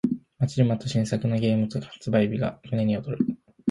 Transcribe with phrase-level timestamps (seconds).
[0.39, 2.39] 待ちに待った新作ゲームの発売日に
[2.71, 3.17] 胸が躍る